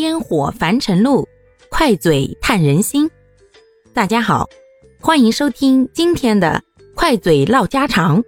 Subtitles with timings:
[0.00, 1.28] 烟火凡尘路，
[1.70, 3.08] 快嘴探人心。
[3.92, 4.48] 大家好，
[4.98, 6.58] 欢迎收听今天的
[6.96, 8.22] 快嘴唠家常，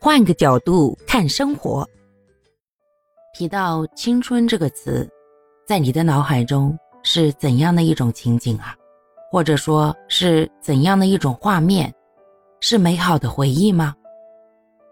[0.00, 1.88] 换个角度看生活。
[3.32, 5.08] 提到青春这个词，
[5.64, 8.74] 在你的脑海中是怎样的一种情景啊？
[9.30, 11.94] 或者说是怎样的一种画面？
[12.58, 13.94] 是美好的回忆吗？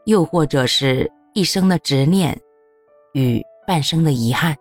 [0.05, 2.41] 又或者是一生的执念
[3.13, 4.57] 与半生的遗憾？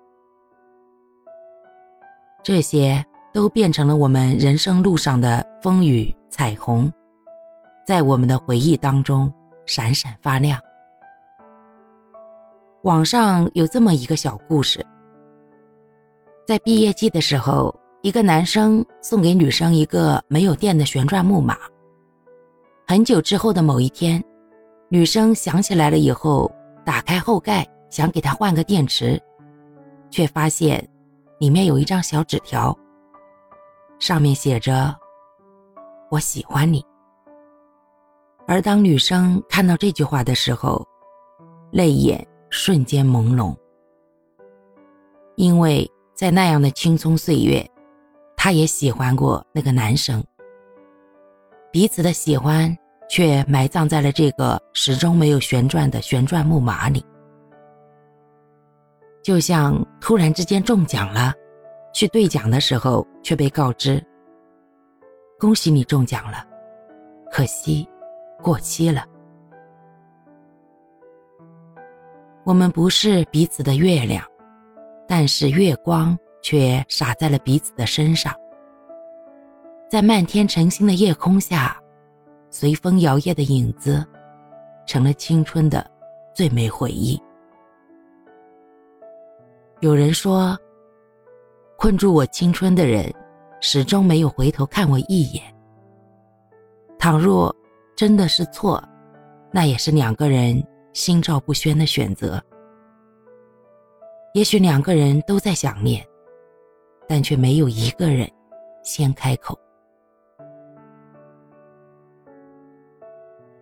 [2.43, 6.91] 这些都变成了我们人生路上的风雨彩虹，
[7.85, 9.31] 在我们的回忆当中
[9.67, 10.59] 闪闪发亮。
[12.81, 14.83] 网上有这么一个小故事：
[16.47, 21.55] 在毕业季的时候，一个男生送给女生一个没有电的旋转木马。
[22.87, 24.21] 很久之后的某一天，
[24.89, 26.51] 女生想起来了以后，
[26.83, 29.21] 打开后盖想给他换个电池，
[30.09, 30.83] 却发现。
[31.41, 32.77] 里面有一张小纸条，
[33.97, 34.95] 上面写着
[36.11, 36.85] “我喜欢你”。
[38.45, 40.87] 而当女生看到这句话的时候，
[41.71, 43.55] 泪眼瞬间朦胧，
[45.35, 47.67] 因为在那样的青葱岁月，
[48.37, 50.23] 她也喜欢过那个男生，
[51.71, 52.77] 彼此的喜欢
[53.09, 57.03] 却埋葬在了这个始终没有旋转的旋转木马里。
[59.23, 61.31] 就像突然之间中奖了，
[61.93, 64.03] 去兑奖的时候却被告知
[65.39, 66.45] ：“恭喜你中奖了，
[67.31, 67.87] 可惜
[68.41, 69.05] 过期了。”
[72.43, 74.25] 我们不是彼此的月亮，
[75.07, 78.33] 但是月光却洒在了彼此的身上，
[79.89, 81.79] 在漫天晨星的夜空下，
[82.49, 84.03] 随风摇曳的影子，
[84.87, 85.85] 成了青春的
[86.33, 87.21] 最美回忆。
[89.81, 90.57] 有人说，
[91.81, 93.11] 困住我青春的人，
[93.59, 95.43] 始终没有回头看我一眼。
[96.99, 97.51] 倘若
[97.95, 98.79] 真的是错，
[99.51, 102.39] 那也是两个人心照不宣的选择。
[104.35, 106.05] 也许两个人都在想念，
[107.07, 108.29] 但却没有一个人
[108.83, 109.57] 先开口。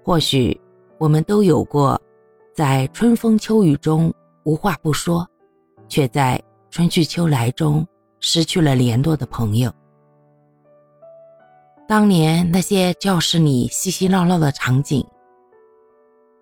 [0.04, 0.60] 或许
[0.98, 1.98] 我们都有过，
[2.54, 4.14] 在春风秋雨中
[4.44, 5.26] 无话不说。
[5.88, 7.88] 却在春去秋来中
[8.20, 9.72] 失去了联络的朋友。
[11.88, 15.06] 当年那些教室里嬉嬉闹闹的场景，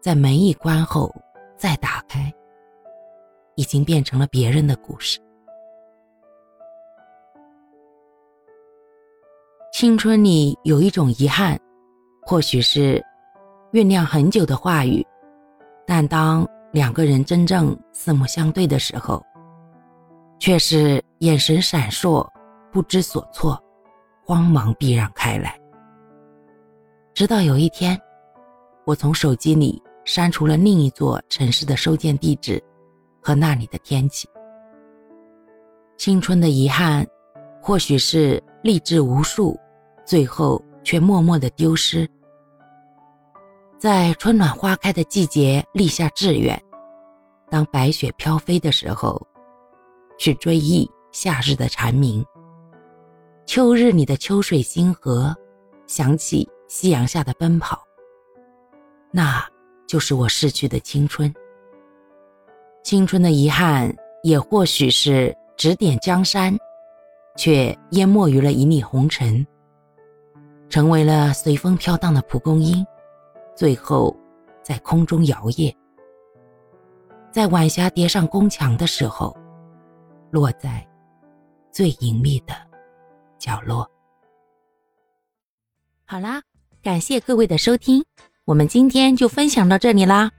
[0.02, 1.14] 在门一关后
[1.56, 2.34] 再打开，
[3.56, 5.20] 已经变成了别人的故事。
[9.72, 11.58] 青春里有一种遗憾，
[12.24, 13.02] 或许是
[13.72, 15.06] 酝酿很久的话语，
[15.86, 19.24] 但当两个人真正四目相对的时候。
[20.40, 22.28] 却是眼神闪烁，
[22.72, 23.62] 不知所措，
[24.24, 25.60] 慌忙避让开来。
[27.14, 28.00] 直到有一天，
[28.86, 32.64] 我从手机里删除了另一座城市的收件地址
[33.22, 34.30] 和那里的天气。
[35.98, 37.06] 青春的遗憾，
[37.62, 39.60] 或许是励志无数，
[40.06, 42.08] 最后却默默的丢失。
[43.80, 46.62] 在春暖花开的季节立下志愿，
[47.50, 49.20] 当白雪飘飞的时候。
[50.18, 52.26] 去追忆夏日的蝉鸣，
[53.46, 55.36] 秋日里的秋水星河，
[55.86, 57.82] 想起夕阳下的奔跑。
[59.12, 59.48] 那
[59.88, 61.34] 就是我逝去的青春。
[62.84, 66.58] 青春的遗憾，也或许是指点江山，
[67.36, 69.46] 却淹没于了一粒红尘，
[70.70, 72.86] 成为了随风飘荡的蒲公英，
[73.56, 74.16] 最后
[74.62, 75.74] 在空中摇曳，
[77.32, 79.36] 在晚霞叠上宫墙的时候。
[80.38, 80.88] 落在
[81.72, 82.54] 最隐秘的
[83.40, 83.90] 角落。
[86.06, 86.44] 好啦，
[86.84, 88.06] 感谢各位的收听，
[88.46, 90.32] 我们今天就分享到这里啦。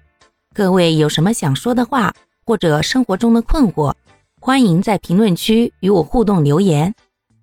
[0.55, 2.15] 各位有什么想说的话，
[2.47, 3.93] 或者生活中的困惑，
[4.41, 6.95] 欢迎在评论区与我互动留言，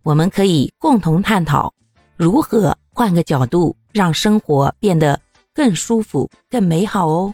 [0.03, 1.73] 我们可以共同探讨
[2.15, 5.19] 如何换个角度让生活变得
[5.53, 7.33] 更舒服、更美好哦。